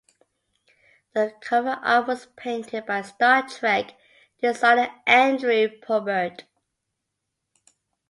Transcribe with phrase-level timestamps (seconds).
[1.13, 3.93] The cover art was painted by "Star Trek"
[4.41, 6.45] designer Andrew Probert.